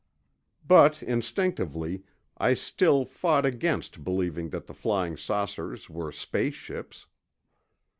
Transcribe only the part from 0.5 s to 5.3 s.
But, instinctively, I still fought against believing that the flying